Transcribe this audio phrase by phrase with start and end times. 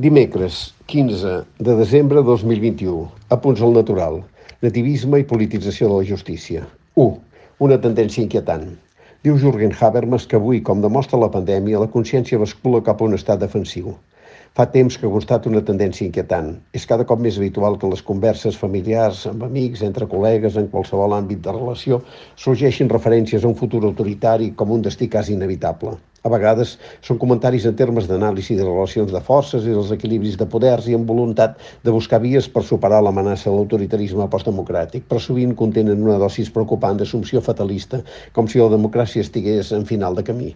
[0.00, 3.10] Dimecres, 15 de desembre de 2021.
[3.28, 4.14] Apunts al natural.
[4.64, 6.62] Nativisme i politització de la justícia.
[7.04, 7.18] 1.
[7.66, 8.64] Una tendència inquietant.
[9.26, 13.18] Diu Jürgen Habermas que avui, com demostra la pandèmia, la consciència bascula cap a un
[13.18, 13.92] estat defensiu.
[14.56, 16.54] Fa temps que constato una tendència inquietant.
[16.72, 21.12] És cada cop més habitual que les converses familiars, amb amics, entre col·legues, en qualsevol
[21.18, 22.00] àmbit de relació,
[22.46, 25.98] sorgeixin referències a un futur autoritari com un destí quasi inevitable.
[26.20, 26.74] A vegades
[27.06, 30.96] són comentaris en termes d'anàlisi de relacions de forces i dels equilibris de poders i
[30.96, 31.54] amb voluntat
[31.86, 37.00] de buscar vies per superar l'amenaça de l'autoritarisme postdemocràtic, però sovint contenen una dosis preocupant
[37.00, 38.02] d'assumpció fatalista,
[38.36, 40.50] com si la democràcia estigués en final de camí.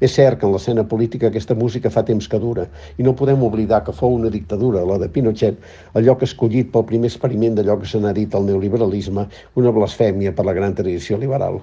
[0.00, 2.66] És cert que en l'escena política aquesta música fa temps que dura
[2.98, 5.62] i no podem oblidar que fou una dictadura, la de Pinochet,
[5.94, 10.34] el lloc escollit pel primer experiment d'allò que se n'ha dit el neoliberalisme, una blasfèmia
[10.34, 11.62] per la gran tradició liberal.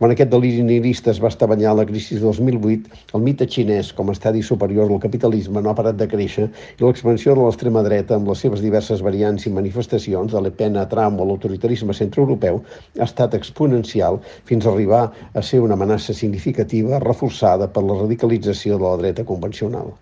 [0.00, 3.94] Quan aquest deliri nihilista es va estabanyar a la crisi de 2008, el mite xinès
[3.96, 7.84] com a estadi superior del capitalisme no ha parat de créixer i l'expansió de l'extrema
[7.86, 11.96] dreta amb les seves diverses variants i manifestacions, de Le Pen a Trump o l'autoritarisme
[11.96, 12.60] centroeuropeu,
[13.00, 14.20] ha estat exponencial
[14.52, 19.24] fins a arribar a ser una amenaça significativa reforçada per la radicalització de la dreta
[19.24, 19.96] convencional.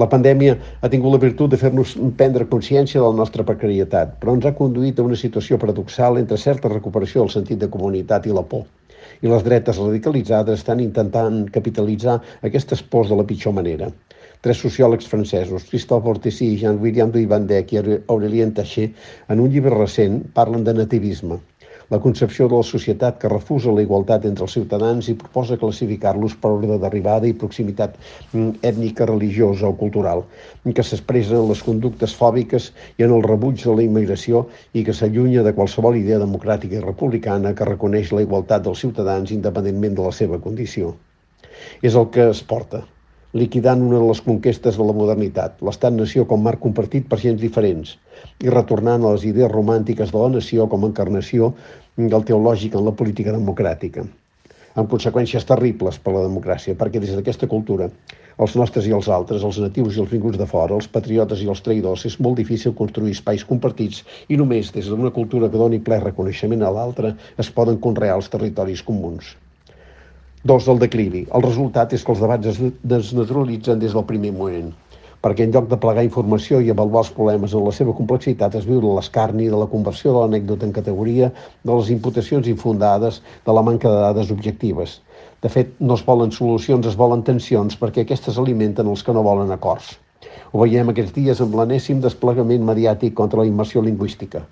[0.00, 1.90] La pandèmia ha tingut la virtut de fer-nos
[2.20, 6.38] prendre consciència de la nostra precarietat, però ens ha conduït a una situació paradoxal entre
[6.40, 8.64] certa recuperació del sentit de comunitat i la por
[9.22, 12.16] i les dretes radicalitzades estan intentant capitalitzar
[12.48, 13.90] aquestes pors de la pitjor manera.
[14.42, 18.88] Tres sociòlegs francesos, Christophe Ortessi, Jean-William Duivandec i Aurélien Taché,
[19.28, 21.38] en un llibre recent parlen de nativisme,
[21.92, 26.36] la concepció de la societat que refusa la igualtat entre els ciutadans i proposa classificar-los
[26.40, 27.98] per ordre d'arribada i proximitat
[28.32, 30.24] mm, ètnica, religiosa o cultural,
[30.78, 34.96] que s'expressa en les conductes fòbiques i en el rebuig de la immigració i que
[34.96, 40.08] s'allunya de qualsevol idea democràtica i republicana que reconeix la igualtat dels ciutadans independentment de
[40.08, 40.96] la seva condició.
[41.84, 42.86] És el que es porta,
[43.32, 47.94] liquidant una de les conquestes de la modernitat, l'estat-nació com marc compartit per gens diferents,
[48.44, 51.52] i retornant a les idees romàntiques de la nació com a encarnació
[51.96, 54.04] del teològic en la política democràtica,
[54.80, 57.90] amb conseqüències terribles per a la democràcia, perquè des d'aquesta cultura,
[58.40, 61.48] els nostres i els altres, els natius i els vinguts de fora, els patriotes i
[61.52, 65.82] els traïdors, és molt difícil construir espais compartits i només des d'una cultura que doni
[65.84, 69.34] ple reconeixement a l'altre es poden conrear els territoris comuns.
[70.42, 71.26] Dos, del declivi.
[71.30, 74.72] El resultat és que els debats es desnaturalitzen des del primer moment,
[75.22, 78.66] perquè en lloc de plegar informació i avaluar els problemes en la seva complexitat es
[78.66, 81.30] viu l'escarni de la conversió de l'anècdota en categoria
[81.62, 85.00] de les imputacions infundades de la manca de dades objectives.
[85.42, 89.24] De fet, no es volen solucions, es volen tensions perquè aquestes alimenten els que no
[89.26, 89.94] volen acords.
[90.52, 94.42] Ho veiem aquests dies amb l'anèssim desplegament mediàtic contra la immersió lingüística.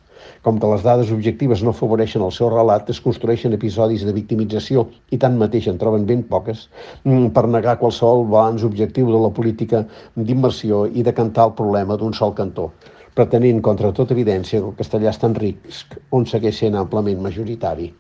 [0.47, 4.86] Com que les dades objectives no afavoreixen el seu relat, es construeixen episodis de victimització
[5.10, 6.66] i tanmateix en troben ben poques
[7.04, 9.84] mm, per negar qualsevol balanç objectiu de la política
[10.16, 12.70] d'immersió i de cantar el problema d'un sol cantó,
[13.14, 17.92] pretenint contra tota evidència que el castellà està en risc, on segueix sent amplament majoritari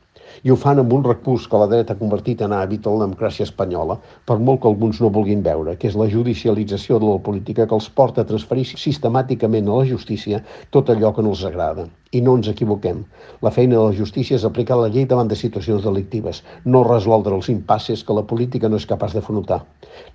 [0.42, 3.06] i ho fan amb un recurs que la dreta ha convertit en hàbit a la
[3.06, 7.22] democràcia espanyola, per molt que alguns no vulguin veure, que és la judicialització de la
[7.28, 11.44] política que els porta a transferir sistemàticament a la justícia tot allò que no els
[11.48, 11.86] agrada.
[12.10, 13.04] I no ens equivoquem.
[13.46, 17.36] La feina de la justícia és aplicar la llei davant de situacions delictives, no resoldre
[17.36, 19.60] els impasses que la política no és capaç d'afrontar.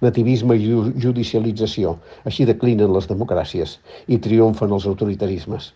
[0.03, 0.67] Nativisme i
[1.05, 1.95] judicialització.
[2.27, 3.77] Així declinen les democràcies
[4.11, 5.63] i triomfen els autoritarismes.